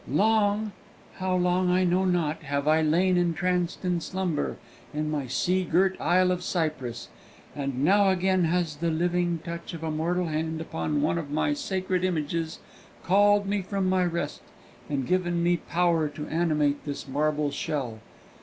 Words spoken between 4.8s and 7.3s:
in my sea girt isle of Cyprus,